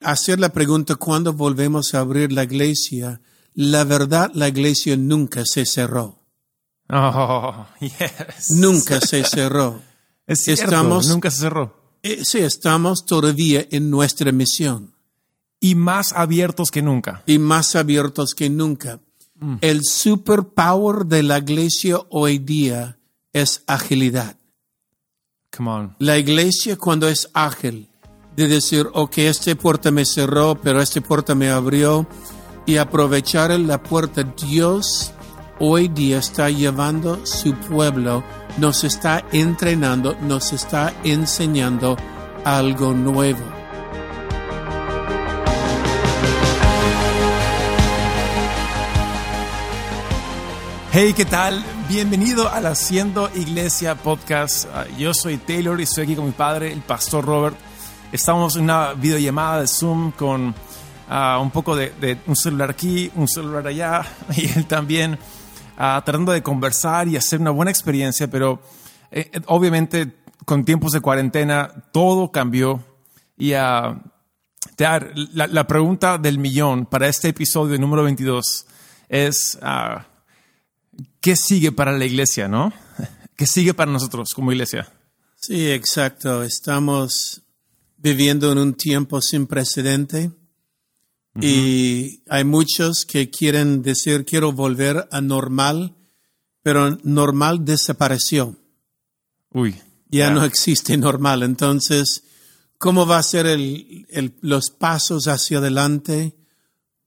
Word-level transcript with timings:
hacer 0.00 0.40
la 0.40 0.52
pregunta 0.52 0.94
cuándo 0.96 1.32
volvemos 1.32 1.94
a 1.94 2.00
abrir 2.00 2.32
la 2.32 2.44
iglesia, 2.44 3.20
la 3.54 3.84
verdad, 3.84 4.30
la 4.34 4.48
iglesia 4.48 4.96
nunca 4.96 5.44
se 5.44 5.66
cerró. 5.66 6.18
Oh, 6.88 7.66
yes. 7.80 8.50
Nunca 8.50 9.00
se 9.00 9.24
cerró. 9.24 9.80
Es 10.26 10.44
cierto, 10.44 10.64
Estamos- 10.64 11.08
nunca 11.08 11.30
se 11.30 11.40
cerró. 11.40 11.76
Eh, 12.02 12.22
Sí, 12.24 12.38
estamos 12.38 13.04
todavía 13.04 13.66
en 13.70 13.90
nuestra 13.90 14.30
misión 14.32 14.94
Y 15.60 15.74
más 15.74 16.12
abiertos 16.12 16.70
que 16.70 16.82
nunca. 16.82 17.22
y 17.26 17.38
más 17.38 17.74
abiertos 17.76 18.34
que 18.34 18.48
nunca. 18.48 19.00
El 19.60 19.82
superpower 19.84 21.06
de 21.06 21.22
la 21.24 21.38
iglesia 21.38 21.98
hoy 22.10 22.38
día 22.38 22.98
es 23.32 23.62
agilidad. 23.66 24.36
Come 25.56 25.70
on. 25.70 25.96
La 25.98 26.16
iglesia 26.18 26.76
cuando 26.76 27.08
es 27.08 27.28
ágil, 27.34 27.88
de 28.48 28.54
decir, 28.54 28.88
ok, 28.92 29.18
esta 29.18 29.54
puerta 29.54 29.90
me 29.90 30.04
cerró, 30.04 30.54
pero 30.54 30.80
esta 30.80 31.00
puerta 31.00 31.34
me 31.34 31.50
abrió, 31.50 32.06
y 32.66 32.76
aprovechar 32.76 33.50
la 33.58 33.82
puerta, 33.82 34.22
Dios 34.22 35.12
hoy 35.58 35.88
día 35.88 36.18
está 36.18 36.48
llevando 36.48 37.24
su 37.26 37.52
pueblo, 37.54 38.22
nos 38.58 38.84
está 38.84 39.24
entrenando, 39.32 40.16
nos 40.22 40.52
está 40.52 40.94
enseñando 41.04 41.96
algo 42.44 42.92
nuevo. 42.92 43.44
Hey, 50.92 51.12
¿qué 51.16 51.24
tal? 51.24 51.64
Bienvenido 51.88 52.48
al 52.48 52.66
Haciendo 52.66 53.30
Iglesia 53.34 53.94
Podcast. 53.94 54.66
Ah, 54.74 54.86
Yo 54.98 55.14
soy 55.14 55.36
Taylor 55.36 55.78
y 55.78 55.84
estoy 55.84 56.04
aquí 56.04 56.16
con 56.16 56.26
mi 56.26 56.32
padre, 56.32 56.72
el 56.72 56.80
pastor 56.80 57.24
Robert. 57.24 57.69
Estamos 58.12 58.56
en 58.56 58.64
una 58.64 58.92
videollamada 58.94 59.60
de 59.60 59.68
Zoom 59.68 60.10
con 60.10 60.52
ah, 61.08 61.38
un 61.40 61.52
poco 61.52 61.76
de, 61.76 62.18
un 62.26 62.34
celular 62.34 62.70
aquí, 62.70 63.08
un 63.14 63.28
celular 63.28 63.64
allá, 63.68 64.04
y 64.36 64.48
él 64.48 64.66
también 64.66 65.16
ah, 65.78 66.02
tratando 66.04 66.32
de 66.32 66.42
conversar 66.42 67.06
y 67.06 67.16
hacer 67.16 67.40
una 67.40 67.52
buena 67.52 67.70
experiencia, 67.70 68.28
pero 68.28 68.60
eh, 69.12 69.30
eh, 69.32 69.40
obviamente 69.46 70.16
con 70.44 70.64
tiempos 70.64 70.90
de 70.90 71.00
cuarentena 71.00 71.72
todo 71.92 72.32
cambió 72.32 72.84
y 73.36 73.52
ah, 73.52 73.96
Dar, 74.76 75.12
la, 75.14 75.46
la 75.46 75.66
pregunta 75.66 76.16
del 76.16 76.38
millón 76.38 76.86
para 76.86 77.06
este 77.06 77.28
episodio 77.28 77.78
número 77.78 78.02
22 78.04 78.66
es, 79.08 79.58
¿qué 81.20 81.36
sigue 81.36 81.70
para 81.70 81.92
la 81.92 82.04
iglesia, 82.06 82.48
no? 82.48 82.72
¿Qué 83.36 83.46
sigue 83.46 83.74
para 83.74 83.90
nosotros 83.90 84.32
como 84.32 84.52
iglesia? 84.52 84.90
Sí, 85.36 85.70
exacto. 85.70 86.42
Estamos 86.42 87.42
viviendo 88.02 88.50
en 88.50 88.58
un 88.58 88.74
tiempo 88.74 89.20
sin 89.20 89.46
precedente 89.46 90.32
y 91.40 92.22
hay 92.28 92.44
muchos 92.44 93.04
que 93.06 93.30
quieren 93.30 93.82
decir 93.82 94.24
quiero 94.24 94.52
volver 94.52 95.06
a 95.12 95.20
normal, 95.20 95.94
pero 96.62 96.98
normal 97.04 97.64
desapareció. 97.64 98.56
Uy. 99.52 99.80
Ya 100.08 100.30
no 100.30 100.44
existe 100.44 100.96
normal. 100.96 101.42
Entonces, 101.44 102.24
¿cómo 102.78 103.06
va 103.06 103.18
a 103.18 103.22
ser 103.22 103.46
el, 103.46 104.06
el- 104.10 104.34
los 104.40 104.70
pasos 104.70 105.28
hacia 105.28 105.58
adelante? 105.58 106.34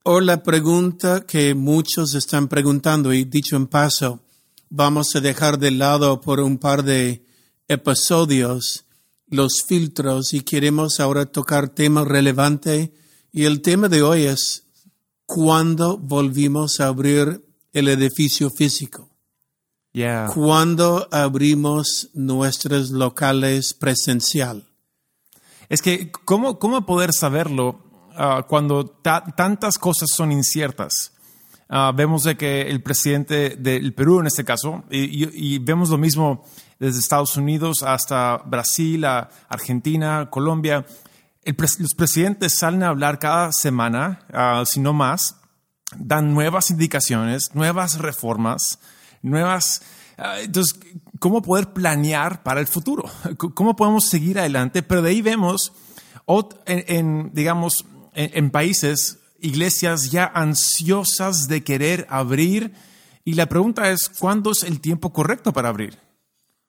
O 0.06 0.22
la 0.22 0.42
pregunta 0.42 1.26
que 1.26 1.54
muchos 1.54 2.14
están 2.14 2.48
preguntando, 2.48 3.14
y 3.14 3.26
dicho 3.26 3.56
en 3.58 3.68
paso, 3.68 4.22
vamos 4.70 5.16
a 5.16 5.20
dejar 5.22 5.60
de 5.60 5.72
lado 5.72 6.22
por 6.22 6.40
un 6.40 6.58
par 6.58 6.84
de 6.84 7.26
episodios 7.68 8.86
los 9.34 9.64
filtros 9.68 10.34
y 10.34 10.42
queremos 10.42 11.00
ahora 11.00 11.26
tocar 11.26 11.70
temas 11.70 12.08
relevantes. 12.08 12.92
Y 13.32 13.46
el 13.46 13.62
tema 13.62 13.90
de 13.90 14.04
hoy 14.04 14.24
es 14.26 14.64
cuándo 15.26 15.98
volvimos 15.98 16.80
a 16.80 16.88
abrir 16.88 17.44
el 17.74 17.88
edificio 17.88 18.50
físico 18.52 19.10
Yeah. 19.96 20.28
cuando 20.34 21.08
abrimos 21.12 22.10
nuestros 22.14 22.90
locales 22.90 23.76
presencial. 23.76 24.64
Es 25.70 25.82
que, 25.84 26.12
¿cómo, 26.12 26.58
cómo 26.58 26.86
poder 26.86 27.12
saberlo 27.14 27.80
ah, 28.16 28.46
cuando 28.50 28.86
ta- 28.86 29.24
tantas 29.38 29.78
cosas 29.78 30.10
son 30.16 30.32
inciertas? 30.32 31.13
Ah, 31.76 31.92
vemos 31.92 32.24
de 32.24 32.38
que 32.38 32.62
el 32.70 32.84
presidente 32.84 33.56
del 33.58 33.96
Perú, 33.96 34.20
en 34.20 34.28
este 34.28 34.46
caso, 34.46 34.84
y, 34.92 35.24
y- 35.26 35.56
y 35.56 35.58
vemos 35.58 35.90
lo 35.90 35.98
mismo 35.98 36.46
desde 36.80 37.00
Estados 37.00 37.36
Unidos 37.36 37.82
hasta 37.82 38.38
Brasil, 38.46 39.04
a 39.06 39.28
Argentina, 39.50 40.30
Colombia. 40.30 40.86
El 41.44 41.58
pres- 41.58 41.80
los 41.80 41.96
presidentes 41.96 42.54
salen 42.60 42.84
a 42.84 42.90
hablar 42.90 43.18
cada 43.18 43.52
semana, 43.54 44.20
ah, 44.32 44.64
si 44.68 44.80
no 44.82 44.94
más, 44.94 45.38
dan 45.98 46.32
nuevas 46.36 46.70
indicaciones, 46.70 47.56
nuevas 47.56 47.98
reformas, 47.98 48.78
nuevas... 49.24 49.82
ah, 50.20 50.42
Entonces, 50.42 50.80
¿cómo 51.18 51.42
poder 51.42 51.74
planear 51.74 52.44
para 52.44 52.60
el 52.60 52.68
futuro? 52.68 53.06
¿Cómo 53.56 53.76
podemos 53.76 54.06
seguir 54.10 54.38
adelante? 54.38 54.84
Pero 54.84 55.02
de 55.02 55.10
ahí 55.10 55.24
vemos, 55.24 55.74
en, 56.68 56.84
en, 56.88 57.32
digamos, 57.34 57.84
en, 58.14 58.30
en 58.36 58.52
países, 58.52 59.18
iglesias 59.44 60.10
ya 60.10 60.26
ansiosas 60.26 61.48
de 61.48 61.64
querer 61.64 62.08
abrir. 62.10 62.74
Y 63.26 63.34
la 63.34 63.48
pregunta 63.48 63.92
es, 63.92 64.10
¿cuándo 64.10 64.52
es 64.52 64.64
el 64.64 64.80
tiempo 64.80 65.14
correcto 65.14 65.54
para 65.54 65.70
abrir? 65.70 66.00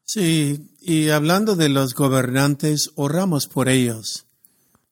Sí, 0.05 0.71
y 0.81 1.09
hablando 1.09 1.57
de 1.57 1.71
los 1.71 1.95
gobernantes, 1.95 2.91
oramos 2.97 3.47
por 3.47 3.69
ellos. 3.69 4.27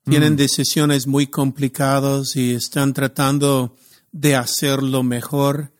Tienen 0.04 0.37
decisiones 0.37 1.06
muy 1.06 1.28
complicadas 1.28 2.34
y 2.34 2.54
están 2.54 2.93
tratando 2.93 3.76
de 4.10 4.34
hacerlo 4.34 5.03
mejor. 5.03 5.72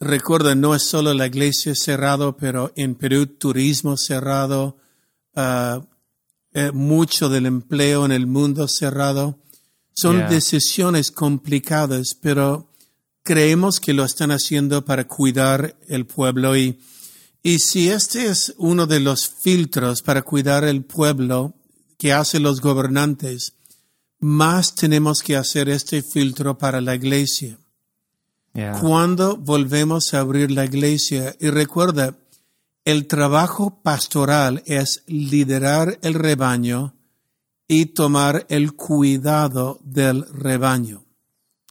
Recuerda, 0.00 0.54
no 0.54 0.74
es 0.74 0.82
solo 0.82 1.14
la 1.14 1.26
iglesia 1.26 1.74
cerrado, 1.74 2.36
pero 2.36 2.72
en 2.76 2.94
Perú 2.94 3.26
turismo 3.26 3.96
cerrado, 3.96 4.76
ah, 5.34 5.80
eh, 6.52 6.72
mucho 6.72 7.28
del 7.28 7.46
empleo 7.46 8.04
en 8.04 8.12
el 8.12 8.26
mundo 8.26 8.68
cerrado. 8.68 9.38
Son 9.94 10.16
Yeah. 10.16 10.28
decisiones 10.28 11.10
complicadas, 11.10 12.14
pero 12.20 12.70
creemos 13.22 13.80
que 13.80 13.94
lo 13.94 14.04
están 14.04 14.30
haciendo 14.30 14.84
para 14.84 15.06
cuidar 15.06 15.76
el 15.88 16.04
pueblo 16.06 16.56
y 16.56 16.78
y 17.46 17.58
si 17.58 17.90
este 17.90 18.28
es 18.28 18.54
uno 18.56 18.86
de 18.86 19.00
los 19.00 19.28
filtros 19.28 20.00
para 20.00 20.22
cuidar 20.22 20.64
el 20.64 20.82
pueblo 20.82 21.52
que 21.98 22.10
hacen 22.14 22.42
los 22.42 22.62
gobernantes, 22.62 23.52
más 24.18 24.74
tenemos 24.74 25.20
que 25.20 25.36
hacer 25.36 25.68
este 25.68 26.02
filtro 26.02 26.56
para 26.56 26.80
la 26.80 26.94
iglesia. 26.94 27.58
Yeah. 28.54 28.80
Cuando 28.80 29.36
volvemos 29.36 30.14
a 30.14 30.20
abrir 30.20 30.50
la 30.52 30.64
iglesia, 30.64 31.36
y 31.38 31.50
recuerda, 31.50 32.16
el 32.86 33.06
trabajo 33.06 33.82
pastoral 33.82 34.62
es 34.64 35.02
liderar 35.06 35.98
el 36.00 36.14
rebaño 36.14 36.93
y 37.68 37.86
tomar 37.86 38.46
el 38.48 38.72
cuidado 38.74 39.80
del 39.82 40.24
rebaño. 40.32 41.04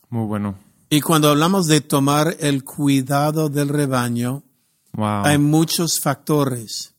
Muy 0.09 0.25
bueno. 0.25 0.57
Y 0.89 1.01
cuando 1.01 1.29
hablamos 1.29 1.67
de 1.67 1.81
tomar 1.81 2.35
el 2.39 2.63
cuidado 2.63 3.49
del 3.49 3.69
rebaño, 3.69 4.43
Wow. 4.95 5.25
hay 5.25 5.37
muchos 5.39 5.99
factores. 5.99 6.93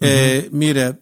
Eh, 0.00 0.48
mira, 0.52 0.98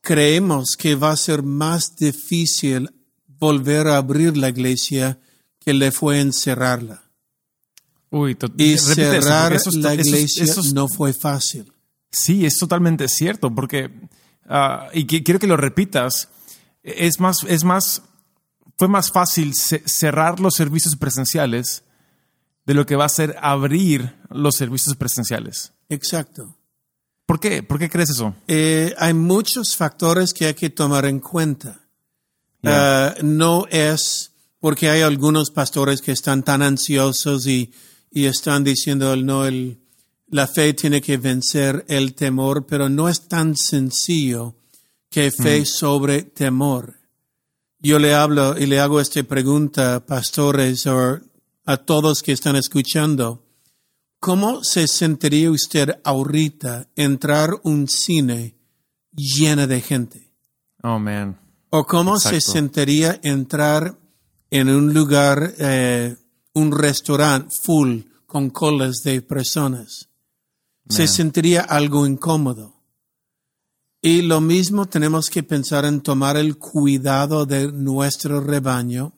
creemos 0.00 0.76
que 0.78 0.94
va 0.94 1.10
a 1.12 1.16
ser 1.16 1.42
más 1.42 1.94
difícil 1.96 2.90
volver 3.26 3.88
a 3.88 3.96
abrir 3.98 4.36
la 4.36 4.48
iglesia 4.48 5.18
que 5.60 5.74
le 5.74 5.92
fue 5.92 6.20
encerrarla. 6.20 7.02
Uy, 8.10 8.36
Y 8.56 8.72
eso, 8.72 8.94
cerrar 8.94 9.52
eso 9.52 9.70
la 9.72 9.94
iglesia 9.94 10.44
eso 10.44 10.60
es- 10.62 10.72
no 10.72 10.88
fue 10.88 11.12
fácil. 11.12 11.70
Sí, 12.10 12.46
es 12.46 12.56
totalmente 12.56 13.06
cierto, 13.06 13.54
porque, 13.54 13.90
ah, 14.48 14.88
y 14.92 15.04
que- 15.06 15.22
quiero 15.22 15.38
que 15.40 15.46
lo 15.46 15.56
repitas, 15.56 16.28
es 16.82 17.20
más, 17.20 17.38
es 17.46 17.64
más, 17.64 18.02
fue 18.76 18.88
más 18.88 19.10
fácil 19.12 19.54
ce- 19.54 19.82
cerrar 19.86 20.40
los 20.40 20.54
servicios 20.54 20.96
presenciales 20.96 21.84
de 22.64 22.74
lo 22.74 22.86
que 22.86 22.96
va 22.96 23.04
a 23.06 23.08
ser 23.10 23.36
abrir 23.40 24.14
los 24.30 24.56
servicios 24.56 24.94
presenciales. 24.96 25.72
Exacto. 25.88 26.56
¿Por 27.26 27.40
qué? 27.40 27.62
¿Por 27.62 27.78
qué 27.78 27.88
crees 27.90 28.10
eso? 28.10 28.34
Eh, 28.46 28.94
hay 28.98 29.12
muchos 29.14 29.76
factores 29.76 30.32
que 30.32 30.46
hay 30.46 30.54
que 30.54 30.70
tomar 30.70 31.04
en 31.06 31.20
cuenta. 31.20 31.80
Ya. 32.62 33.08
Ah, 33.08 33.14
no 33.22 33.66
es 33.70 34.32
porque 34.60 34.88
hay 34.90 35.02
algunos 35.02 35.50
pastores 35.50 36.00
que 36.00 36.12
están 36.12 36.42
tan 36.42 36.62
ansiosos 36.62 37.46
y, 37.46 37.72
y 38.10 38.24
están 38.26 38.64
diciendo 38.64 39.14
no, 39.16 39.44
el, 39.46 39.78
la 40.30 40.46
fe 40.46 40.74
tiene 40.74 41.00
que 41.00 41.16
vencer 41.16 41.84
el 41.88 42.14
temor, 42.14 42.66
pero 42.66 42.88
no 42.88 43.08
es 43.08 43.28
tan 43.28 43.56
sencillo 43.56 44.54
que 45.10 45.30
fe 45.30 45.64
sobre 45.64 46.22
temor. 46.22 46.96
Yo 47.80 47.98
le 47.98 48.14
hablo 48.14 48.58
y 48.58 48.66
le 48.66 48.80
hago 48.80 49.00
esta 49.00 49.22
pregunta, 49.22 50.04
pastores, 50.04 50.86
o 50.86 51.20
a 51.64 51.76
todos 51.76 52.22
que 52.22 52.32
están 52.32 52.56
escuchando. 52.56 53.44
¿Cómo 54.20 54.64
se 54.64 54.88
sentiría 54.88 55.50
usted 55.50 56.00
ahorita 56.02 56.88
entrar 56.96 57.50
un 57.62 57.88
cine 57.88 58.56
lleno 59.12 59.66
de 59.66 59.80
gente? 59.80 60.32
Oh, 60.82 60.98
man. 60.98 61.38
O 61.70 61.84
cómo 61.84 62.18
se 62.18 62.40
sentiría 62.40 63.20
entrar 63.22 63.96
en 64.50 64.70
un 64.70 64.92
lugar, 64.92 65.54
eh, 65.58 66.16
un 66.54 66.72
restaurante 66.72 67.54
full 67.62 68.00
con 68.26 68.50
colas 68.50 69.02
de 69.04 69.22
personas. 69.22 70.08
Se 70.88 71.06
sentiría 71.08 71.60
algo 71.62 72.06
incómodo. 72.06 72.74
Y 74.00 74.22
lo 74.22 74.40
mismo 74.40 74.86
tenemos 74.86 75.28
que 75.28 75.42
pensar 75.42 75.84
en 75.84 76.00
tomar 76.00 76.36
el 76.36 76.56
cuidado 76.56 77.46
de 77.46 77.70
nuestro 77.72 78.40
rebaño, 78.40 79.12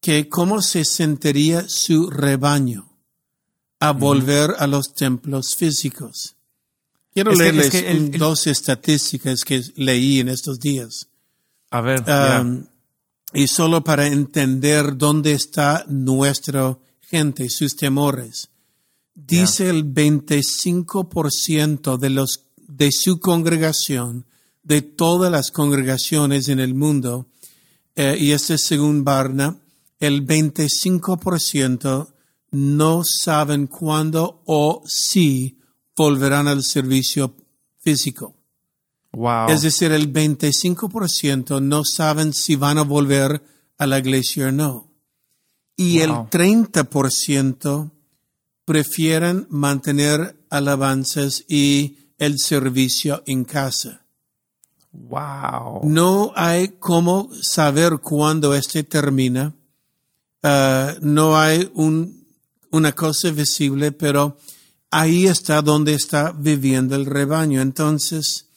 que 0.00 0.28
cómo 0.28 0.62
se 0.62 0.84
sentiría 0.84 1.64
su 1.68 2.08
rebaño 2.08 2.88
a 3.80 3.92
volver 3.92 4.54
a 4.58 4.66
los 4.66 4.94
templos 4.94 5.56
físicos. 5.56 6.36
Quiero 7.12 7.32
Es 7.32 7.38
que- 7.38 7.42
leerles 7.42 7.66
es 7.66 7.72
que 7.72 7.90
el- 7.90 8.10
dos 8.12 8.46
estadísticas 8.46 9.42
que 9.44 9.62
leí 9.76 10.20
en 10.20 10.28
estos 10.28 10.60
días. 10.60 11.08
A 11.70 11.80
ver. 11.80 12.04
Um, 12.08 12.64
y 13.32 13.46
solo 13.48 13.82
para 13.82 14.06
entender 14.06 14.96
dónde 14.96 15.32
está 15.32 15.84
nuestra 15.88 16.78
gente, 17.00 17.48
sus 17.50 17.74
temores. 17.76 18.48
Dice 19.14 19.68
el 19.68 19.84
25% 19.92 21.98
de 21.98 22.10
los 22.10 22.44
de 22.56 22.90
su 22.92 23.18
congregación, 23.18 24.24
de 24.62 24.82
todas 24.82 25.30
las 25.30 25.50
congregaciones 25.50 26.48
en 26.48 26.60
el 26.60 26.74
mundo, 26.74 27.26
eh, 27.96 28.16
y 28.18 28.32
este 28.32 28.54
es 28.54 28.62
según 28.62 29.04
Barna, 29.04 29.58
el 29.98 30.24
25% 30.26 32.14
no 32.52 33.04
saben 33.04 33.66
cuándo 33.66 34.42
o 34.46 34.82
si 34.86 35.58
volverán 35.96 36.48
al 36.48 36.62
servicio 36.62 37.34
físico. 37.78 38.34
wow. 39.12 39.48
Es 39.50 39.62
decir, 39.62 39.92
el 39.92 40.12
25% 40.12 41.60
no 41.60 41.82
saben 41.84 42.32
si 42.32 42.56
van 42.56 42.78
a 42.78 42.82
volver 42.82 43.42
a 43.76 43.86
la 43.86 43.98
iglesia 43.98 44.48
o 44.48 44.52
no. 44.52 44.86
Y 45.76 45.98
Wow. 45.98 46.04
el 46.04 46.12
30% 46.30 47.90
prefieren 48.70 49.48
mantener 49.50 50.46
alabanzas 50.48 51.44
y 51.48 51.96
el 52.18 52.38
servicio 52.38 53.20
en 53.26 53.42
casa. 53.42 54.06
wow. 54.92 55.80
No 55.82 56.32
hay 56.36 56.76
cómo 56.78 57.30
saber 57.42 57.98
cuándo 57.98 58.54
este 58.54 58.84
termina. 58.84 59.52
Ah, 60.44 60.94
no 61.00 61.36
hay 61.36 61.68
un, 61.74 62.24
una 62.70 62.92
cosa 62.92 63.32
visible, 63.32 63.90
pero 63.90 64.38
ahí 64.92 65.26
está 65.26 65.62
donde 65.62 65.94
está 65.94 66.30
viviendo 66.30 66.94
el 66.94 67.06
rebaño. 67.06 67.60
Entonces, 67.62 68.50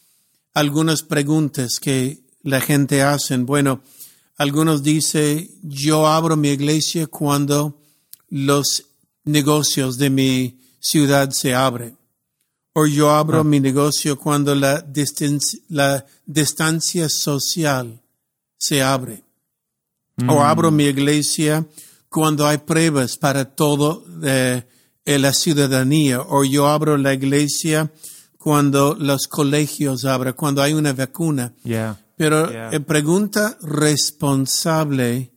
algunas 0.54 1.02
preguntas 1.02 1.80
que 1.82 2.22
la 2.44 2.62
gente 2.62 3.02
hace. 3.02 3.36
Bueno, 3.38 3.82
algunos 4.38 4.84
dicen, 4.84 5.50
yo 5.64 6.06
abro 6.06 6.38
mi 6.38 6.50
iglesia 6.50 7.08
cuando 7.08 7.82
los 8.30 8.93
negocios 9.26 9.98
de 9.98 10.10
mi 10.10 10.60
ciudad 10.80 11.30
se 11.32 11.54
abren. 11.54 11.98
O 12.74 12.88
yo 12.88 13.12
abro 13.12 13.44
mi 13.44 13.60
negocio 13.60 14.18
cuando 14.18 14.56
la, 14.56 14.84
distan- 14.86 15.40
la 15.70 16.06
distancia 16.26 17.08
social 17.10 18.02
se 18.58 18.82
abre. 18.82 19.24
O 20.28 20.42
abro 20.44 20.72
mi 20.72 20.86
iglesia 20.86 21.66
cuando 22.10 22.46
hay 22.48 22.58
pruebas 22.60 23.18
para 23.18 23.46
todo 23.46 24.04
eh, 24.24 24.64
eh, 25.06 25.20
la 25.20 25.34
ciudadanía. 25.34 26.22
O 26.22 26.44
yo 26.44 26.68
abro 26.68 26.98
la 26.98 27.14
iglesia 27.14 27.92
cuando 28.38 28.96
los 29.00 29.28
colegios 29.28 30.06
abren, 30.06 30.34
cuando 30.34 30.62
hay 30.62 30.74
una 30.74 30.94
vacuna. 30.94 31.54
Yeah. 31.64 32.00
Pero 32.18 32.50
Yeah. 32.52 32.72
la 32.72 32.80
pregunta 32.80 33.58
responsable 33.62 35.32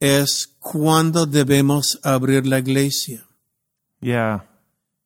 es 0.00 0.50
cuándo 0.62 1.26
debemos 1.26 1.98
abrir 2.02 2.46
la 2.46 2.60
iglesia. 2.60 3.26
Yeah. 4.00 4.48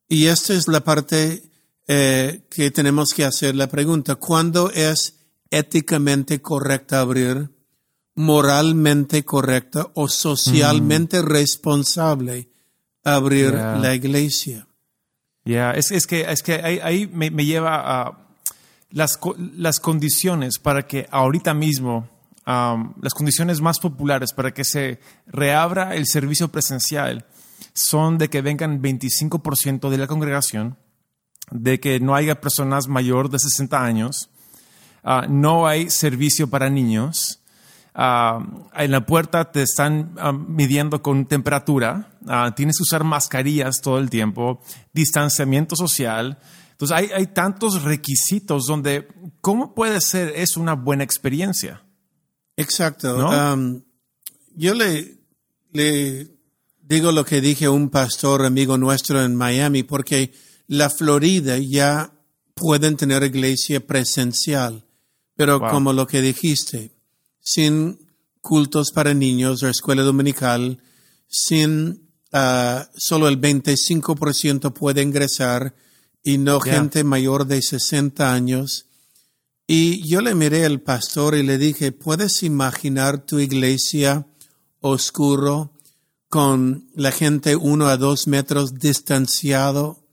Y 0.09 0.27
esta 0.27 0.53
es 0.55 0.69
la 0.69 0.85
parte 0.85 1.43
eh, 1.89 2.43
que 2.51 2.71
tenemos 2.71 3.13
que 3.13 3.25
hacer 3.25 3.57
la 3.57 3.67
pregunta. 3.67 4.15
¿Cuándo 4.17 4.71
es 4.71 5.15
éticamente 5.51 6.41
correcta 6.41 7.01
abrir, 7.01 7.51
moralmente 8.15 9.25
correcta 9.25 9.89
o 9.95 10.09
socialmente 10.09 11.23
responsable 11.23 12.49
abrir 13.03 13.53
Yeah. 13.53 13.77
la 13.79 13.95
iglesia? 13.95 14.67
Ya, 15.45 15.73
es, 15.73 15.91
es 15.91 16.07
que, 16.07 16.23
es 16.23 16.43
que 16.43 16.55
ahí, 16.55 16.81
ahí 16.83 17.07
me, 17.07 17.31
me 17.31 17.45
lleva 17.45 17.77
a 17.77 18.27
las, 18.91 19.19
las 19.57 19.81
condiciones 19.81 20.59
para 20.59 20.87
que 20.87 21.07
ahorita 21.11 21.55
mismo, 21.55 22.09
am, 22.47 22.95
las 23.03 23.13
condiciones 23.13 23.61
más 23.61 23.79
populares 23.79 24.33
para 24.33 24.55
que 24.55 24.65
se 24.65 25.01
reabra 25.27 25.95
el 25.95 26.07
servicio 26.07 26.49
presencial 26.49 27.27
son 27.77 28.19
de 28.19 28.29
que 28.29 28.41
vengan 28.41 28.83
25% 28.83 29.91
de 29.91 29.99
la 29.99 30.07
congregación, 30.07 30.79
de 31.51 31.79
que 31.79 32.01
no 32.01 32.15
haya 32.15 32.41
personas 32.41 32.89
mayor 32.89 33.31
de 33.31 33.39
60 33.39 33.85
años, 33.85 34.31
ah, 35.05 35.27
no 35.29 35.67
hay 35.67 35.91
servicio 35.91 36.49
para 36.49 36.71
niños, 36.71 37.43
ah, 37.95 38.41
en 38.75 38.91
la 38.91 39.05
puerta 39.07 39.53
te 39.53 39.63
están 39.63 40.15
ah, 40.19 40.33
midiendo 40.33 41.03
con 41.03 41.27
temperatura, 41.27 42.11
tienes 42.57 42.79
que 42.79 42.83
usar 42.83 43.05
mascarillas 43.05 43.81
todo 43.81 43.99
el 43.99 44.11
tiempo, 44.11 44.61
distanciamiento 44.93 45.77
social. 45.77 46.39
Entonces 46.73 46.97
hay, 46.97 47.11
hay 47.15 47.27
tantos 47.29 47.85
requisitos 47.85 48.67
donde, 48.67 49.09
¿cómo 49.41 49.75
puede 49.75 50.01
ser 50.01 50.33
eso 50.35 50.61
una 50.61 50.75
buena 50.75 51.05
experiencia? 51.05 51.86
Exacto. 52.57 53.17
¿No? 53.17 53.55
Um, 53.55 53.83
yo 54.55 54.75
le, 54.75 55.19
le 55.73 56.29
digo 56.83 57.13
lo 57.13 57.25
que 57.25 57.41
dije 57.41 57.67
a 57.67 57.71
un 57.71 57.91
pastor 57.91 58.45
amigo 58.45 58.79
nuestro 58.79 59.23
en 59.23 59.35
Miami, 59.35 59.83
porque 59.83 60.33
la 60.67 60.89
Florida 60.91 61.59
ya 61.59 62.13
pueden 62.55 62.97
tener 62.97 63.23
iglesia 63.23 63.87
presencial, 63.87 64.85
pero 65.37 65.61
Wow. 65.61 65.71
como 65.71 65.93
lo 65.93 66.07
que 66.07 66.23
dijiste, 66.23 66.93
sin 67.41 67.99
cultos 68.41 68.91
para 68.93 69.13
niños 69.13 69.63
o 69.63 69.69
escuela 69.69 70.03
dominical, 70.03 70.79
sin 71.29 72.09
ah, 72.33 72.89
solo 72.97 73.29
el 73.29 73.41
25% 73.41 74.73
puede 74.73 75.03
ingresar 75.03 75.75
y 76.23 76.39
no 76.39 76.61
gente 76.61 77.05
mayor 77.05 77.47
de 77.47 77.61
60 77.61 78.33
años. 78.33 78.86
Y 79.67 80.07
yo 80.07 80.21
le 80.21 80.35
miré 80.35 80.65
al 80.65 80.81
pastor 80.81 81.35
y 81.35 81.43
le 81.43 81.59
dije, 81.59 81.91
¿puedes 81.93 82.43
imaginar 82.43 83.25
tu 83.27 83.39
iglesia 83.41 84.27
oscuro 84.81 85.73
con 86.29 86.89
la 86.95 87.11
gente 87.11 87.57
uno 87.57 87.87
a 87.89 87.97
dos 87.97 88.29
metros 88.29 88.75
distanciado, 88.75 90.05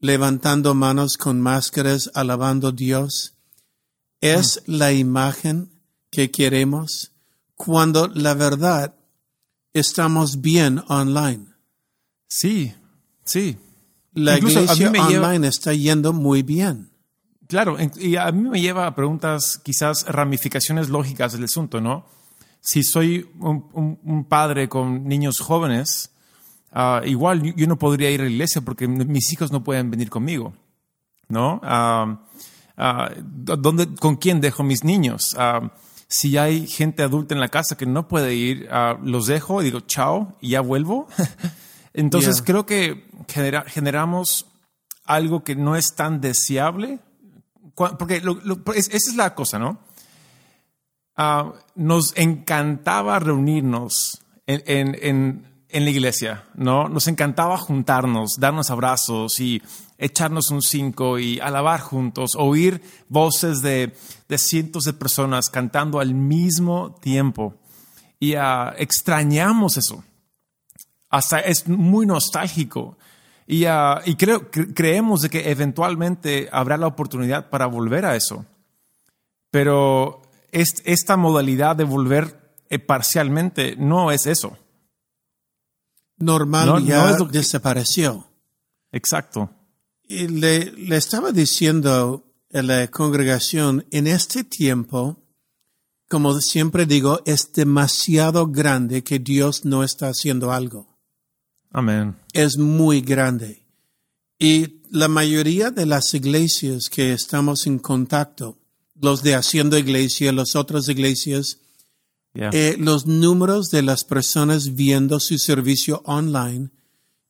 levantando 0.00 0.74
manos 0.74 1.16
con 1.16 1.40
máscaras, 1.40 2.10
alabando 2.14 2.68
a 2.68 2.72
Dios? 2.72 3.34
¿Es 4.20 4.62
la 4.66 4.92
imagen 4.92 5.70
que 6.10 6.30
queremos 6.32 7.12
cuando 7.54 8.08
la 8.08 8.34
verdad 8.34 8.96
estamos 9.72 10.40
bien 10.40 10.82
online? 10.88 11.46
Sí, 12.26 12.74
sí. 13.24 13.56
La 14.12 14.38
Incluso 14.38 14.62
iglesia 14.62 14.90
lleva- 14.92 15.06
online 15.06 15.46
está 15.46 15.72
yendo 15.72 16.12
muy 16.12 16.42
bien. 16.42 16.90
Claro, 17.48 17.76
y 17.98 18.16
a 18.16 18.30
mí 18.30 18.48
me 18.48 18.60
lleva 18.60 18.86
a 18.86 18.94
preguntas, 18.94 19.58
quizás 19.64 20.06
ramificaciones 20.06 20.88
lógicas 20.90 21.32
del 21.32 21.44
asunto, 21.44 21.80
¿no? 21.80 22.04
Si 22.60 22.82
soy 22.82 23.28
un, 23.40 23.64
un- 23.72 23.98
un 24.04 24.24
padre 24.24 24.68
con 24.68 25.04
niños 25.08 25.40
jóvenes, 25.40 26.10
ah, 26.72 27.00
igual 27.06 27.42
yo- 27.42 27.54
yo 27.56 27.66
no 27.66 27.78
podría 27.78 28.10
ir 28.10 28.20
a 28.20 28.24
la 28.24 28.30
iglesia 28.30 28.60
porque 28.60 28.86
mis 28.86 29.32
hijos 29.32 29.50
no 29.50 29.64
pueden 29.64 29.90
venir 29.90 30.10
conmigo, 30.10 30.52
¿no? 31.28 31.60
Ah, 31.62 32.18
¿dónde, 33.16 33.94
¿Con 33.94 34.16
quién 34.16 34.40
dejo 34.40 34.62
mis 34.62 34.84
niños? 34.84 35.34
Si 36.06 36.36
hay 36.38 36.66
gente 36.66 37.02
adulta 37.02 37.34
en 37.34 37.40
la 37.40 37.48
casa 37.48 37.76
que 37.76 37.86
no 37.86 38.08
puede 38.08 38.34
ir, 38.34 38.68
ah, 38.70 38.98
los 39.02 39.26
dejo 39.26 39.60
y 39.60 39.64
digo 39.66 39.80
chao 39.80 40.36
y 40.40 40.50
ya 40.50 40.60
vuelvo. 40.60 41.06
Entonces 41.94 42.36
Yeah. 42.36 42.44
creo 42.44 42.66
que 42.66 43.08
genera- 43.28 43.64
generamos 43.66 44.46
algo 45.04 45.42
que 45.44 45.56
no 45.56 45.76
es 45.76 45.94
tan 45.96 46.20
deseable 46.20 47.00
Porque 47.98 48.20
lo- 48.20 48.40
lo- 48.44 48.60
es- 48.74 48.88
esa 48.88 49.10
es 49.10 49.16
la 49.16 49.34
cosa, 49.34 49.58
¿no? 49.58 49.78
Ah, 51.16 51.52
nos 51.74 52.16
encantaba 52.16 53.18
reunirnos 53.18 54.20
en, 54.46 54.62
en- 54.66 54.96
en- 55.02 55.64
en 55.68 55.84
la 55.84 55.90
iglesia, 55.90 56.44
¿no? 56.54 56.88
Nos 56.88 57.08
encantaba 57.08 57.58
juntarnos, 57.58 58.36
darnos 58.38 58.70
abrazos 58.70 59.38
y 59.40 59.60
echarnos 59.98 60.50
un 60.50 60.62
cinco 60.62 61.18
y 61.18 61.40
alabar 61.40 61.80
juntos, 61.80 62.30
oír 62.36 62.80
voces 63.08 63.60
de, 63.62 63.94
de 64.28 64.38
cientos 64.38 64.84
de 64.84 64.92
personas 64.92 65.50
cantando 65.50 65.98
al 66.00 66.14
mismo 66.14 66.94
tiempo. 67.02 67.54
Y 68.20 68.34
ah, 68.34 68.74
extrañamos 68.78 69.76
eso 69.76 70.04
hasta 71.10 71.40
es 71.40 71.66
muy 71.68 72.06
nostálgico. 72.06 72.96
Y, 73.50 73.64
ah, 73.64 74.02
y 74.04 74.14
creo, 74.16 74.50
cre- 74.50 74.74
creemos 74.74 75.22
de 75.22 75.30
que 75.30 75.50
eventualmente 75.50 76.48
habrá 76.52 76.76
la 76.76 76.86
oportunidad 76.86 77.48
para 77.48 77.64
volver 77.66 78.04
a 78.04 78.14
eso. 78.14 78.44
Pero 79.50 80.20
es- 80.52 80.82
esta 80.84 81.16
modalidad 81.16 81.74
de 81.74 81.84
volver 81.84 82.36
eh, 82.70 82.78
parcialmente 82.78 83.74
no 83.76 84.12
es 84.12 84.26
eso. 84.26 84.58
Normal 86.18 86.66
No, 86.66 86.78
ya 86.80 87.02
no 87.04 87.10
es 87.10 87.18
lo 87.18 87.26
que- 87.28 87.38
desapareció. 87.38 88.26
Exacto. 88.92 89.50
Y 90.06 90.28
le, 90.28 90.70
le 90.72 90.96
estaba 90.96 91.32
diciendo 91.32 92.24
a 92.52 92.62
la 92.62 92.88
congregación, 92.88 93.86
en 93.90 94.06
este 94.06 94.44
tiempo, 94.44 95.16
como 96.08 96.38
siempre 96.40 96.84
digo, 96.86 97.20
es 97.24 97.52
demasiado 97.54 98.46
grande 98.48 99.02
que 99.04 99.18
Dios 99.18 99.64
no 99.64 99.82
está 99.84 100.08
haciendo 100.08 100.52
algo. 100.52 100.97
Amén. 101.70 102.16
Es 102.32 102.56
muy 102.58 103.00
grande. 103.00 103.62
Y 104.38 104.80
la 104.90 105.08
mayoría 105.08 105.70
de 105.70 105.86
las 105.86 106.14
iglesias 106.14 106.88
que 106.90 107.12
estamos 107.12 107.66
en 107.66 107.78
contacto, 107.78 108.58
los 109.00 109.22
de 109.22 109.34
Haciendo 109.34 109.76
Iglesia, 109.78 110.32
las 110.32 110.56
otras 110.56 110.88
iglesias, 110.88 111.58
Yeah. 112.34 112.50
eh, 112.52 112.76
los 112.78 113.06
números 113.06 113.70
de 113.70 113.82
las 113.82 114.04
personas 114.04 114.74
viendo 114.74 115.18
su 115.18 115.38
servicio 115.38 116.02
online 116.04 116.68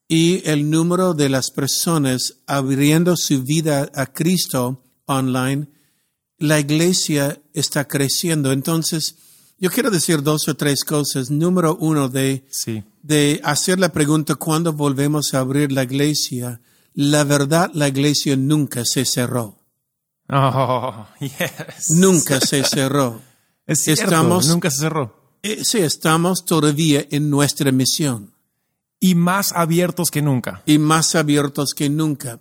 y 0.09 0.43
el 0.47 0.69
número 0.69 1.15
de 1.15 1.29
las 1.29 1.51
personas 1.51 2.35
abriendo 2.47 3.17
su 3.17 3.43
vida 3.43 3.91
a 3.95 4.07
Cristo 4.07 4.83
online, 5.07 5.69
la 6.39 6.59
iglesia 6.61 7.41
está 7.55 7.87
creciendo. 7.87 8.53
Entonces, 8.53 9.17
yo 9.59 9.71
quiero 9.71 9.91
decir 9.91 10.23
dos 10.23 10.49
o 10.49 10.55
tres 10.57 10.85
cosas. 10.85 11.31
Número 11.31 11.77
uno, 11.81 12.09
de, 12.09 12.45
sí. 12.51 12.85
de 13.03 13.41
hacer 13.45 13.79
la 13.79 13.91
pregunta 13.93 14.35
cuándo 14.37 14.73
volvemos 14.73 15.35
a 15.35 15.41
abrir 15.41 15.73
la 15.73 15.83
iglesia. 15.85 16.61
La 16.95 17.25
verdad, 17.25 17.71
la 17.75 17.89
iglesia 17.89 18.37
nunca 18.37 18.85
se 18.85 19.05
cerró. 19.05 19.59
Oh, 20.31 21.07
yes. 21.21 21.91
Nunca 21.91 22.41
se 22.47 22.63
cerró. 22.65 23.21
Es 23.67 23.83
cierto, 23.83 24.05
Estamos- 24.05 24.47
nunca 24.49 24.71
se 24.71 24.79
cerró. 24.81 25.17
Eh, 25.43 25.65
Sí, 25.65 25.79
estamos 25.79 26.45
todavía 26.45 27.07
en 27.11 27.31
nuestra 27.31 27.71
misión. 27.73 28.35
Y 29.01 29.15
más 29.15 29.53
abiertos 29.53 30.11
que 30.11 30.21
nunca. 30.23 30.63
y 30.67 30.79
más 30.79 31.15
abiertos 31.15 31.73
que 31.75 31.89
nunca. 31.89 32.41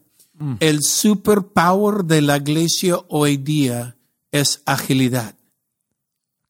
El 0.60 0.82
superpower 0.84 2.04
de 2.06 2.22
la 2.22 2.38
iglesia 2.38 2.98
hoy 3.10 3.38
día 3.38 3.96
es 4.32 4.62
agilidad. 4.66 5.36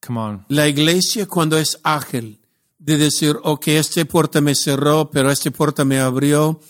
Come 0.08 0.20
on. 0.20 0.46
La 0.48 0.66
iglesia 0.66 1.26
cuando 1.26 1.58
es 1.58 1.78
ágil, 1.82 2.40
de 2.78 2.96
decir, 2.96 3.36
ok, 3.42 3.68
esta 3.68 4.02
puerta 4.06 4.40
me 4.40 4.54
cerró, 4.54 5.10
pero 5.10 5.30
esta 5.30 5.50
puerta 5.50 5.84
me 5.84 5.98
abrió, 5.98 6.60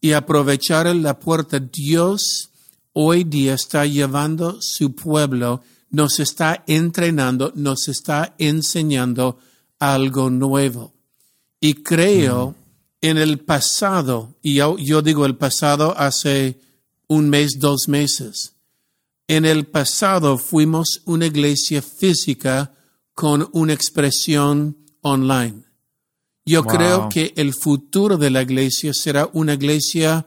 y 0.00 0.12
aprovechar 0.12 0.86
la 0.94 1.18
puerta, 1.18 1.58
Dios 1.58 2.50
hoy 2.92 3.24
día 3.24 3.54
está 3.54 3.84
llevando 3.84 4.58
su 4.60 4.94
pueblo, 4.94 5.64
nos 5.90 6.20
está 6.20 6.62
entrenando, 6.68 7.52
nos 7.56 7.88
está 7.88 8.36
enseñando 8.38 9.40
algo 9.80 10.30
nuevo. 10.30 10.94
Y 11.58 11.74
creo 11.82 12.54
en 13.00 13.18
el 13.18 13.40
pasado, 13.40 14.36
y 14.40 14.54
yo, 14.54 14.76
yo 14.78 15.02
digo 15.02 15.26
el 15.26 15.36
pasado 15.36 15.98
hace 15.98 16.60
un 17.08 17.28
mes, 17.28 17.58
dos 17.58 17.88
meses, 17.88 18.54
en 19.26 19.44
el 19.44 19.66
pasado 19.66 20.38
fuimos 20.38 21.02
una 21.06 21.26
iglesia 21.26 21.82
física 21.82 22.73
con 23.14 23.48
una 23.52 23.72
expresión 23.72 24.76
online. 25.00 25.62
Yo 26.44 26.62
Wow. 26.62 26.72
creo 26.74 27.08
que 27.08 27.32
el 27.36 27.54
futuro 27.54 28.18
de 28.18 28.30
la 28.30 28.42
iglesia 28.42 28.92
será 28.92 29.30
una 29.32 29.54
iglesia 29.54 30.26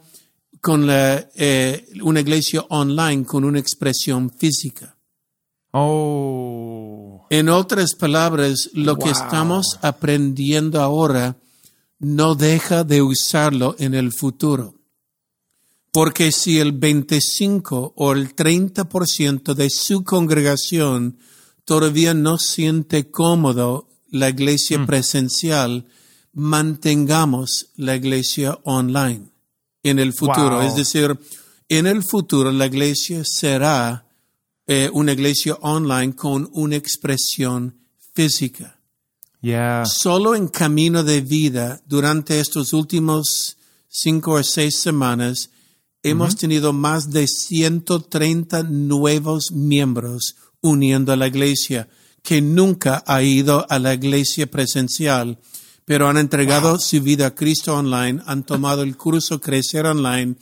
con 0.61 0.87
la, 0.87 1.29
eh, 1.35 1.87
una 2.01 2.21
iglesia 2.21 2.65
online 2.69 3.23
con 3.25 3.43
una 3.43 3.59
expresión 3.59 4.31
física. 4.31 4.97
Oh. 5.71 7.27
En 7.29 7.49
otras 7.49 7.93
palabras, 7.93 8.69
lo 8.73 8.97
que 8.97 9.09
estamos 9.11 9.77
aprendiendo 9.81 10.81
ahora 10.81 11.37
no 11.99 12.35
deja 12.35 12.83
de 12.83 13.01
usarlo 13.01 13.75
en 13.77 13.93
el 13.93 14.11
futuro. 14.13 14.75
Porque 15.91 16.31
si 16.31 16.59
el 16.59 16.71
25 16.71 17.93
o 17.95 18.11
el 18.13 18.35
30% 18.35 19.53
de 19.53 19.69
su 19.69 20.03
congregación 20.03 21.17
todavía 21.67 22.13
no 22.13 22.37
siente 22.37 23.11
cómodo 23.11 23.89
la 24.09 24.29
iglesia 24.29 24.85
presencial, 24.85 25.85
mantengamos 26.31 27.71
la 27.75 27.97
iglesia 27.97 28.57
online 28.63 29.33
en 29.83 29.99
el 29.99 30.13
futuro. 30.13 30.59
Wow. 30.59 30.61
Es 30.61 30.75
decir, 30.75 31.19
en 31.67 31.85
el 31.85 32.03
futuro 32.03 32.53
la 32.53 32.67
iglesia 32.67 33.23
será 33.25 34.07
eh, 34.65 34.89
una 34.93 35.11
iglesia 35.11 35.55
online 35.59 36.15
con 36.15 36.49
una 36.53 36.77
expresión 36.77 37.75
física. 38.13 38.79
Yeah. 39.41 39.83
Solo 39.85 40.35
en 40.35 40.47
camino 40.47 41.03
de 41.03 41.19
vida, 41.19 41.81
durante 41.85 42.39
estos 42.39 42.71
últimos 42.71 43.57
cinco 43.89 44.31
o 44.31 44.43
seis 44.43 44.77
semanas, 44.77 45.49
hemos 46.01 46.37
tenido 46.37 46.71
más 46.71 47.09
de 47.09 47.27
130 47.27 48.63
nuevos 48.63 49.51
miembros 49.51 50.37
uniendo 50.67 51.11
a 51.11 51.15
la 51.15 51.27
iglesia 51.27 51.87
que 52.23 52.41
nunca 52.41 53.03
ha 53.07 53.21
ido 53.23 53.65
a 53.69 53.79
la 53.79 53.93
iglesia 53.93 54.49
presencial, 54.51 55.39
pero 55.85 56.07
han 56.09 56.17
entregado 56.17 56.77
su 56.79 57.01
vida 57.01 57.27
a 57.27 57.35
Cristo 57.35 57.75
online, 57.75 58.21
han 58.25 58.43
tomado 58.43 58.83
el 58.83 58.97
curso 58.97 59.39
Crecer 59.39 59.85
Online 59.85 60.35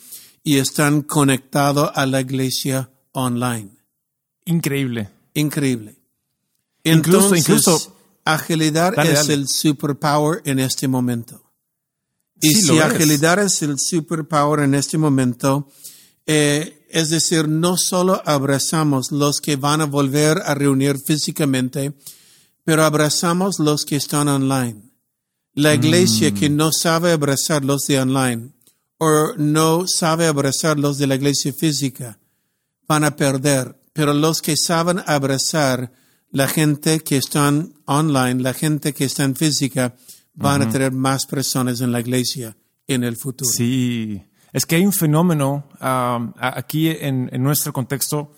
y 0.43 0.57
están 0.57 1.01
conectados 1.03 1.91
a 1.93 2.05
la 2.07 2.21
iglesia 2.21 2.89
online. 3.11 3.69
Increíble. 4.45 5.09
Increíble. 5.35 5.95
Incluso- 6.83 7.35
Entonces, 7.35 7.39
incluso- 7.49 7.97
agilidad 8.23 8.93
Dale, 8.95 9.11
es 9.11 9.15
dale. 9.19 9.33
el 9.35 9.47
superpower 9.47 10.41
en 10.45 10.59
este 10.59 10.87
momento. 10.87 11.43
Y 12.41 12.49
Sí, 12.53 12.61
si 12.63 12.77
es. 12.77 12.83
agilidad 12.83 13.39
es 13.43 13.61
el 13.61 13.77
superpower 13.79 14.61
en 14.61 14.73
este 14.75 14.97
momento, 14.97 15.69
eh, 16.25 16.85
es 16.89 17.09
decir, 17.09 17.47
no 17.47 17.75
solo 17.77 18.21
abrazamos 18.25 19.11
los 19.11 19.41
que 19.41 19.55
van 19.55 19.81
a 19.81 19.85
volver 19.85 20.41
a 20.45 20.55
reunir 20.55 20.97
físicamente, 21.05 21.93
pero 22.63 22.83
abrazamos 22.83 23.59
los 23.59 23.85
que 23.85 23.97
están 23.97 24.27
online. 24.27 24.81
La 25.53 25.73
iglesia 25.73 26.33
que 26.33 26.49
no 26.49 26.71
sabe 26.71 27.11
abrazar 27.11 27.63
los 27.63 27.83
de 27.87 27.99
online 27.99 28.51
o 28.97 29.33
no 29.37 29.85
sabe 29.87 30.27
abrazar 30.27 30.79
los 30.79 30.97
de 30.97 31.07
la 31.07 31.15
iglesia 31.15 31.53
física, 31.53 32.19
van 32.87 33.03
a 33.03 33.15
perder. 33.15 33.75
Pero 33.93 34.13
los 34.13 34.41
que 34.41 34.55
saben 34.57 35.01
abrazar 35.05 35.91
la 36.31 36.47
gente 36.47 36.99
que 36.99 37.17
están 37.17 37.73
online, 37.85 38.41
la 38.41 38.53
gente 38.53 38.93
que 38.93 39.05
está 39.05 39.23
en 39.23 39.35
física, 39.35 39.95
van 40.33 40.61
a 40.61 40.69
tener 40.69 40.91
más 40.91 41.25
personas 41.25 41.79
en 41.79 41.91
la 41.91 42.01
iglesia 42.01 42.57
en 42.87 43.03
el 43.03 43.15
futuro. 43.15 43.49
Sí. 43.49 44.21
Es 44.55 44.65
que 44.65 44.77
hay 44.77 44.85
un 44.85 44.93
fenómeno 44.93 45.65
um, 45.81 46.31
aquí 46.39 46.87
en, 46.87 47.29
nuestro 47.43 47.73
contexto. 47.73 48.31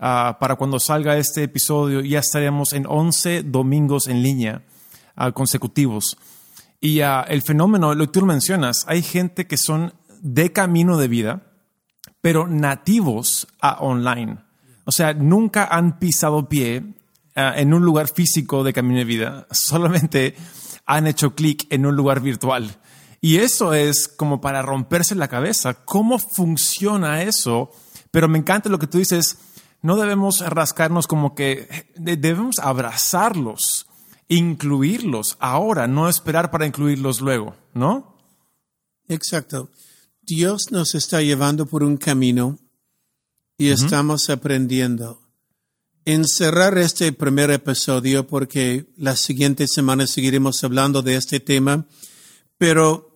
ah, 0.00 0.36
para 0.40 0.56
cuando 0.56 0.80
salga 0.80 1.16
este 1.16 1.44
episodio, 1.44 2.00
ya 2.00 2.18
estaremos 2.18 2.72
en 2.72 2.84
11 2.84 3.44
domingos 3.44 4.08
en 4.08 4.24
línea 4.24 4.64
ah, 5.14 5.30
consecutivos. 5.30 6.16
Y 6.80 7.02
ah, 7.02 7.24
el 7.28 7.42
fenómeno, 7.42 7.94
lo 7.94 8.06
que 8.06 8.18
tú 8.18 8.26
mencionas, 8.26 8.84
hay 8.88 9.02
gente 9.02 9.46
que 9.46 9.56
son 9.56 9.94
de 10.20 10.50
camino 10.50 10.98
de 10.98 11.06
vida, 11.06 11.42
pero 12.20 12.48
nativos 12.48 13.46
a 13.60 13.74
online. 13.74 14.38
O 14.84 14.90
sea, 14.90 15.14
nunca 15.14 15.66
han 15.66 16.00
pisado 16.00 16.48
pie 16.48 16.82
en 17.36 17.72
un 17.72 17.84
lugar 17.84 18.08
físico 18.08 18.64
de 18.64 18.72
camino 18.72 18.98
de 18.98 19.04
vida, 19.04 19.46
solamente 19.52 20.34
han 20.86 21.06
hecho 21.06 21.36
clic 21.36 21.68
en 21.70 21.86
un 21.86 21.94
lugar 21.94 22.20
virtual. 22.20 22.81
Y 23.24 23.36
eso 23.38 23.72
es 23.72 24.08
como 24.08 24.40
para 24.40 24.60
romperse 24.62 25.14
la 25.14 25.28
cabeza. 25.28 25.74
¿Cómo 25.84 26.18
funciona 26.18 27.22
eso? 27.22 27.70
Pero 28.10 28.28
me 28.28 28.36
encanta 28.38 28.68
lo 28.68 28.78
que 28.80 28.88
tú 28.88 28.98
dices. 28.98 29.38
No 29.80 29.96
debemos 29.96 30.40
rascarnos 30.40 31.06
como 31.06 31.34
que 31.34 31.86
de- 31.96 32.16
debemos 32.16 32.58
abrazarlos, 32.58 33.86
incluirlos 34.28 35.36
ahora, 35.38 35.86
no 35.86 36.08
esperar 36.08 36.50
para 36.50 36.66
incluirlos 36.66 37.20
luego, 37.20 37.56
¿no? 37.74 38.16
Exacto. 39.08 39.70
Dios 40.22 40.66
nos 40.70 40.94
está 40.96 41.22
llevando 41.22 41.66
por 41.66 41.82
un 41.84 41.96
camino 41.96 42.58
y 43.56 43.68
estamos 43.68 44.30
aprendiendo. 44.30 45.20
En 46.04 46.24
cerrar 46.26 46.76
este 46.78 47.12
primer 47.12 47.50
episodio, 47.52 48.26
porque 48.26 48.92
la 48.96 49.14
siguiente 49.14 49.68
semana 49.68 50.08
seguiremos 50.08 50.64
hablando 50.64 51.02
de 51.02 51.14
este 51.16 51.38
tema, 51.38 51.86
pero 52.58 53.11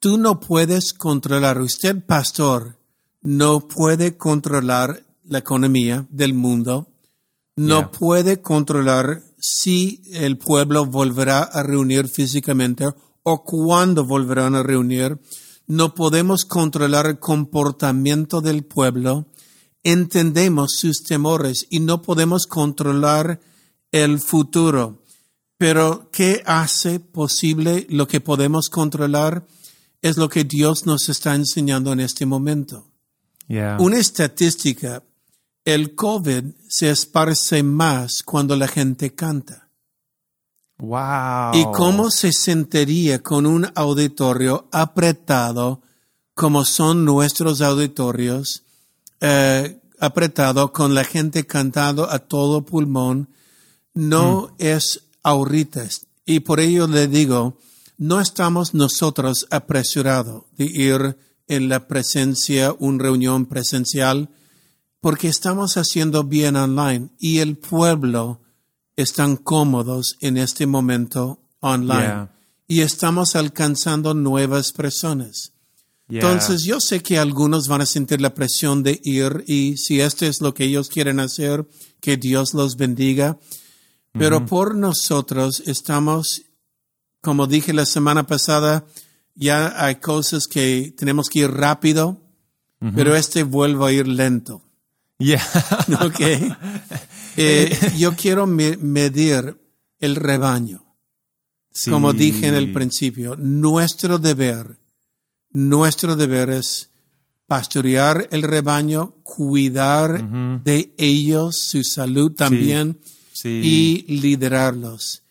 tú 0.00 0.18
no 0.18 0.40
puedes 0.40 0.92
controlar, 0.92 1.60
usted 1.60 2.04
pastor, 2.04 2.76
no 3.22 3.66
puede 3.68 4.16
controlar 4.16 5.04
la 5.24 5.38
economía 5.38 6.06
del 6.10 6.34
mundo, 6.34 6.88
no 7.56 7.78
Yeah. 7.80 7.90
puede 7.90 8.40
controlar 8.40 9.22
si 9.40 10.02
el 10.12 10.38
pueblo 10.38 10.86
volverá 10.86 11.42
a 11.42 11.62
reunir 11.62 12.08
físicamente 12.08 12.86
o 13.24 13.44
cuándo 13.44 14.04
volverán 14.04 14.54
a 14.54 14.62
reunir. 14.62 15.18
No 15.66 15.94
podemos 15.94 16.44
controlar 16.44 17.06
el 17.06 17.18
comportamiento 17.18 18.40
del 18.40 18.64
pueblo. 18.64 19.26
entendemos 19.84 20.72
sus 20.76 21.02
temores 21.02 21.66
y 21.70 21.80
no 21.80 22.02
podemos 22.02 22.46
controlar 22.46 23.40
el 23.92 24.18
futuro. 24.20 25.02
Pero 25.56 26.10
¿qué 26.12 26.42
hace 26.46 27.00
posible 27.00 27.86
lo 27.88 28.06
que 28.06 28.20
podemos 28.20 28.68
controlar? 28.70 29.46
Es 30.00 30.16
lo 30.16 30.28
que 30.28 30.44
Dios 30.44 30.86
nos 30.86 31.08
está 31.08 31.34
enseñando 31.34 31.92
en 31.92 32.00
este 32.00 32.26
momento. 32.26 32.88
Una 33.78 33.98
estadística, 33.98 35.02
el 35.64 35.94
COVID 35.94 36.44
se 36.68 36.90
esparce 36.90 37.62
más 37.62 38.22
cuando 38.22 38.54
la 38.56 38.68
gente 38.68 39.14
canta. 39.14 39.68
Wow. 40.78 41.54
¿Y 41.54 41.64
cómo 41.72 42.10
se 42.10 42.32
sentiría 42.32 43.22
con 43.22 43.46
un 43.46 43.66
auditorio 43.74 44.68
apretado 44.70 45.82
como 46.34 46.64
son 46.64 47.04
nuestros 47.04 47.60
auditorios, 47.62 48.62
eh, 49.20 49.80
apretado 49.98 50.72
con 50.72 50.94
la 50.94 51.02
gente 51.02 51.46
cantando 51.46 52.08
a 52.08 52.18
todo 52.20 52.64
pulmón? 52.64 53.28
No 53.94 54.42
mm. 54.42 54.54
es 54.58 55.04
ahorita. 55.22 55.88
Y 56.24 56.40
por 56.40 56.60
ello 56.60 56.86
le 56.86 57.08
digo, 57.08 57.56
no 57.98 58.20
estamos 58.20 58.74
nosotros 58.74 59.46
apresurados 59.50 60.44
de 60.56 60.64
ir 60.64 61.18
en 61.48 61.68
la 61.68 61.86
presencia, 61.86 62.74
una 62.78 63.02
reunión 63.02 63.46
presencial, 63.46 64.30
porque 65.00 65.28
estamos 65.28 65.76
haciendo 65.76 66.24
bien 66.24 66.56
online 66.56 67.10
y 67.18 67.38
el 67.38 67.56
pueblo 67.56 68.40
están 68.96 69.36
cómodos 69.36 70.16
en 70.20 70.38
este 70.38 70.66
momento 70.66 71.40
online 71.60 72.28
y 72.66 72.80
estamos 72.80 73.36
alcanzando 73.36 74.14
nuevas 74.14 74.72
personas. 74.72 75.52
Entonces 76.08 76.64
yo 76.64 76.80
sé 76.80 77.02
que 77.02 77.18
algunos 77.18 77.68
van 77.68 77.82
a 77.82 77.86
sentir 77.86 78.20
la 78.20 78.34
presión 78.34 78.82
de 78.82 78.98
ir 79.04 79.44
y 79.46 79.76
si 79.76 80.00
esto 80.00 80.24
es 80.24 80.40
lo 80.40 80.54
que 80.54 80.64
ellos 80.64 80.88
quieren 80.88 81.20
hacer, 81.20 81.66
que 82.00 82.16
Dios 82.16 82.54
los 82.54 82.76
bendiga. 82.76 83.38
Pero 84.12 84.46
por 84.46 84.74
nosotros 84.74 85.62
estamos, 85.66 86.42
como 87.28 87.46
dije 87.46 87.74
la 87.74 87.84
semana 87.84 88.26
pasada, 88.26 88.86
ya 89.34 89.84
hay 89.84 89.96
cosas 89.96 90.46
que 90.46 90.94
tenemos 90.96 91.28
que 91.28 91.40
ir 91.40 91.50
rápido, 91.50 92.22
pero 92.94 93.14
este 93.14 93.42
vuelvo 93.42 93.84
a 93.84 93.92
ir 93.92 94.08
lento. 94.08 94.62
Yeah. 95.18 95.44
ok. 96.00 96.20
Eh, 97.40 97.92
yo 97.96 98.16
quiero 98.16 98.48
medir 98.48 99.56
el 100.00 100.16
rebaño. 100.16 100.82
Como 101.88 102.12
dije 102.12 102.48
en 102.48 102.54
el 102.54 102.72
principio, 102.72 103.36
nuestro 103.36 104.18
deber, 104.18 104.80
nuestro 105.52 106.16
deber 106.16 106.50
es 106.50 106.90
pastorear 107.46 108.26
el 108.32 108.42
rebaño, 108.42 109.14
cuidar 109.22 110.64
de 110.64 110.92
ellos, 110.98 111.58
su 111.60 111.84
salud 111.84 112.32
también 112.32 112.98
y 113.44 114.04
liderarlos. 114.20 115.22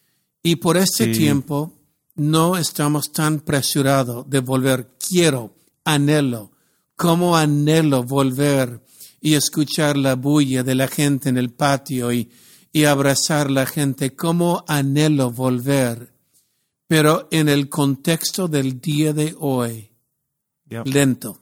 Y 0.42 0.56
por 0.56 0.78
este 0.78 1.08
tiempo 1.08 1.77
no 2.18 2.58
estamos 2.58 3.12
tan 3.12 3.40
presurados 3.40 4.30
de 4.30 4.40
volver. 4.40 4.90
Quiero, 5.00 5.56
anhelo, 5.86 6.52
como 6.96 7.38
anhelo 7.38 8.04
volver 8.04 8.84
y 9.22 9.36
escuchar 9.36 9.98
la 9.98 10.16
bulla 10.16 10.64
de 10.64 10.76
la 10.76 10.88
gente 10.88 11.30
en 11.30 11.38
el 11.38 11.52
patio 11.52 12.12
y, 12.12 12.30
y 12.72 12.84
abrazar 12.86 13.50
la 13.50 13.66
gente, 13.66 14.16
como 14.16 14.66
anhelo 14.68 15.32
volver. 15.32 16.14
Pero 16.88 17.28
en 17.32 17.50
el 17.50 17.70
contexto 17.70 18.48
del 18.48 18.82
día 18.82 19.14
de 19.14 19.36
hoy, 19.40 19.92
lento, 20.86 21.42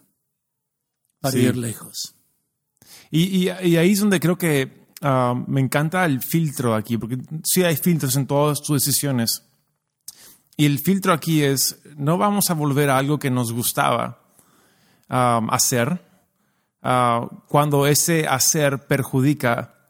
para 1.20 1.38
ir 1.38 1.55
lejos. 1.55 2.15
Y, 3.12 3.46
y, 3.46 3.50
ahí 3.50 3.91
es 3.91 4.00
donde 4.00 4.20
creo 4.20 4.38
que 4.38 4.88
ah, 5.01 5.36
me 5.48 5.62
encanta 5.62 6.03
el 6.05 6.22
filtro 6.22 6.75
aquí, 6.75 6.98
porque 6.98 7.17
sí 7.44 7.63
hay 7.63 7.77
filtros 7.77 8.15
en 8.15 8.27
todas 8.27 8.62
tus 8.62 8.84
decisiones. 8.84 9.44
Y 10.58 10.66
el 10.66 10.80
filtro 10.80 11.14
aquí 11.14 11.44
es, 11.44 11.80
no 11.98 12.18
vamos 12.18 12.50
a 12.50 12.54
volver 12.54 12.90
a 12.90 12.98
algo 12.98 13.20
que 13.20 13.30
nos 13.30 13.52
gustaba 13.52 14.20
ah, 15.10 15.41
hacer, 15.50 16.02
Ah, 16.88 17.28
cuando 17.48 17.88
ese 17.88 18.28
hacer 18.28 18.86
perjudica 18.86 19.89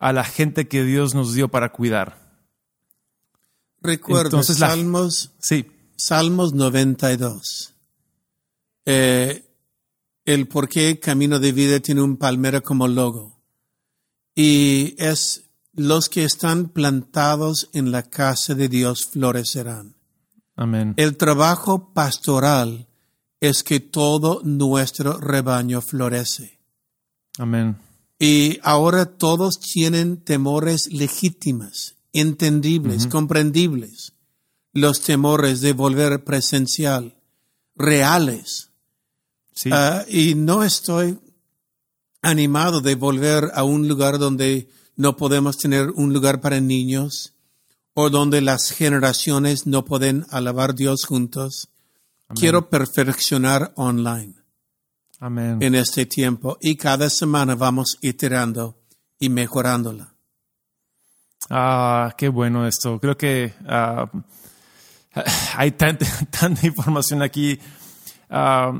a 0.00 0.12
la 0.12 0.24
gente 0.24 0.66
que 0.66 0.82
Dios 0.82 1.14
nos 1.14 1.34
dio 1.34 1.46
para 1.46 1.70
cuidar. 1.70 2.18
Recuerdo 3.80 4.42
Salmos, 4.42 5.30
sí. 5.38 5.70
Salmos 5.96 6.52
92. 6.52 7.74
Eh, 8.86 9.44
el 10.24 10.48
por 10.48 10.68
qué 10.68 10.98
Camino 10.98 11.38
de 11.38 11.52
Vida 11.52 11.78
tiene 11.78 12.02
un 12.02 12.16
palmera 12.16 12.60
como 12.60 12.88
logo. 12.88 13.40
Y 14.34 14.96
es 14.98 15.44
los 15.74 16.08
que 16.08 16.24
están 16.24 16.70
plantados 16.70 17.70
en 17.72 17.92
la 17.92 18.02
casa 18.02 18.56
de 18.56 18.68
Dios 18.68 19.04
florecerán. 19.12 19.94
Amén. 20.62 20.94
El 20.96 21.16
trabajo 21.16 21.92
pastoral 21.92 22.86
es 23.40 23.64
que 23.64 23.80
todo 23.80 24.40
nuestro 24.44 25.18
rebaño 25.18 25.80
florece. 25.80 26.60
Amén. 27.36 27.76
Y 28.20 28.60
ahora 28.62 29.06
todos 29.06 29.58
tienen 29.58 30.18
temores 30.18 30.86
legítimas, 30.92 31.96
entendibles, 32.12 33.08
comprendibles. 33.08 34.12
Los 34.72 35.00
temores 35.00 35.60
de 35.60 35.72
volver 35.72 36.22
presencial, 36.22 37.16
reales. 37.74 38.70
Sí. 39.52 39.70
Ah, 39.72 40.04
y 40.08 40.36
no 40.36 40.62
estoy 40.62 41.18
animado 42.22 42.80
de 42.80 42.94
volver 42.94 43.50
a 43.54 43.64
un 43.64 43.88
lugar 43.88 44.20
donde 44.20 44.68
no 44.94 45.16
podemos 45.16 45.56
tener 45.56 45.90
un 45.90 46.12
lugar 46.12 46.40
para 46.40 46.60
niños 46.60 47.32
o 47.94 48.10
donde 48.10 48.40
las 48.40 48.70
generaciones 48.70 49.66
no 49.66 49.84
pueden 49.84 50.26
alabar 50.30 50.70
a 50.70 50.74
Dios 50.74 51.04
juntos 51.04 51.68
Quiero 52.34 52.68
perfeccionar 52.68 53.72
online. 53.76 54.34
Amén. 55.20 55.58
En 55.60 55.74
este 55.74 56.06
tiempo 56.06 56.58
y 56.60 56.76
cada 56.76 57.08
semana 57.10 57.54
vamos 57.54 57.98
iterando 58.00 58.76
y 59.18 59.28
mejorándola. 59.28 60.14
Ah, 61.50 62.14
qué 62.16 62.28
bueno 62.28 62.66
esto. 62.66 62.98
Creo 62.98 63.16
que 63.16 63.54
ah, 63.66 64.10
hay 65.56 65.72
tanta, 65.72 66.06
tanta, 66.40 66.66
información 66.66 67.22
aquí. 67.22 67.58
Ah, 68.30 68.72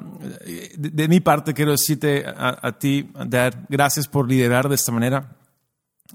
de, 0.76 1.08
mi 1.08 1.20
parte, 1.20 1.52
quiero 1.52 1.72
decirte 1.72 2.24
a, 2.26 2.72
ti, 2.78 3.08
Dad, 3.26 3.54
gracias 3.68 4.08
por 4.08 4.28
liderar 4.28 4.68
de 4.68 4.74
esta 4.74 4.90
manera. 4.90 5.36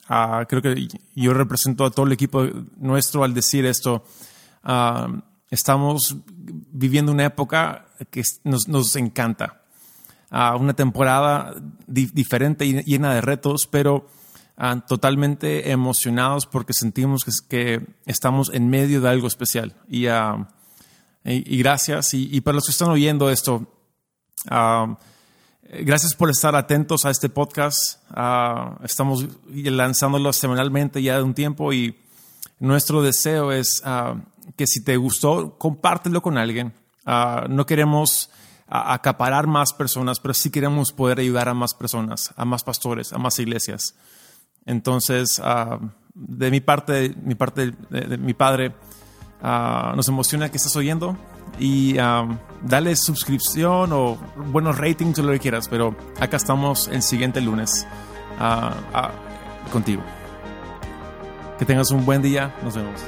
Ah, 0.07 0.45
creo 0.47 0.61
que 0.61 0.87
yo 1.15 1.33
represento 1.33 1.85
a 1.85 1.91
todo 1.91 2.05
el 2.05 2.13
equipo 2.13 2.45
nuestro 2.77 3.23
al 3.23 3.33
decir 3.33 3.65
esto 3.65 4.03
estamos 5.49 6.15
viviendo 6.27 7.11
una 7.11 7.25
época 7.25 7.85
que 8.09 8.23
nos, 8.43 8.95
encanta. 8.95 9.61
Ah, 10.29 10.57
una 10.57 10.73
temporada 10.73 11.55
diferente 11.87 12.65
y 12.65 12.83
llena 12.83 13.13
de 13.13 13.21
retos, 13.21 13.67
pero 13.67 14.07
totalmente 14.87 15.71
emocionados 15.71 16.47
porque 16.47 16.73
sentimos 16.73 17.23
que, 17.47 17.85
estamos 18.05 18.51
en 18.53 18.69
medio 18.69 19.01
de 19.01 19.09
algo 19.09 19.27
especial. 19.27 19.75
Y, 19.87 20.07
ah, 20.07 20.47
gracias. 21.23 22.13
Y, 22.13 22.41
para 22.41 22.55
los 22.55 22.65
que 22.65 22.71
están 22.71 22.89
oyendo 22.89 23.29
esto, 23.29 23.67
gracias 25.69 26.15
por 26.15 26.29
estar 26.29 26.55
atentos 26.55 27.05
a 27.05 27.09
este 27.09 27.29
podcast. 27.29 27.99
estamos 28.83 29.25
lanzándolo 29.53 30.33
semanalmente 30.33 31.01
ya 31.01 31.17
de 31.17 31.23
un 31.23 31.33
tiempo 31.33 31.73
y 31.73 31.97
nuestro 32.59 33.01
deseo 33.01 33.51
es 33.51 33.83
que 34.55 34.67
si 34.67 34.83
te 34.83 34.97
gustó, 34.97 35.57
compártelo 35.57 36.21
con 36.21 36.37
alguien. 36.37 36.73
Ah, 37.05 37.45
no 37.49 37.65
queremos 37.65 38.29
acaparar 38.67 39.47
más 39.47 39.73
personas, 39.73 40.19
pero 40.19 40.33
sí 40.33 40.49
queremos 40.49 40.91
poder 40.91 41.19
ayudar 41.19 41.47
a 41.47 41.53
más 41.53 41.73
personas, 41.73 42.33
a 42.35 42.43
más 42.45 42.63
pastores, 42.63 43.13
a 43.13 43.17
más 43.17 43.39
iglesias. 43.39 43.95
Entonces, 44.65 45.39
ah, 45.43 45.79
de 46.13 46.51
mi 46.51 46.59
parte, 46.59 47.15
mi 47.23 47.35
parte 47.35 47.71
de, 47.89 48.17
mi 48.17 48.33
padre, 48.33 48.73
ah, 49.41 49.93
nos 49.95 50.07
emociona 50.07 50.49
que 50.49 50.57
estés 50.57 50.75
oyendo 50.75 51.17
y 51.59 51.95
dale 52.61 52.95
suscripción 52.95 53.91
o 53.91 54.17
buenos 54.51 54.77
ratings 54.77 55.19
o 55.19 55.23
lo 55.23 55.31
que 55.33 55.39
quieras, 55.39 55.67
pero 55.67 55.95
acá 56.19 56.37
estamos 56.37 56.87
el 56.87 57.01
siguiente 57.01 57.41
lunes 57.41 57.87
contigo. 59.71 60.03
Que 61.57 61.65
tengas 61.65 61.89
un 61.89 62.05
buen 62.05 62.21
día, 62.21 62.53
nos 62.63 62.75
vemos. 62.75 63.01